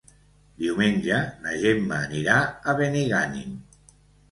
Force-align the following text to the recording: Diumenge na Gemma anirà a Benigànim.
Diumenge 0.61 1.19
na 1.43 1.59
Gemma 1.65 2.01
anirà 2.07 2.39
a 2.73 2.77
Benigànim. 2.83 3.57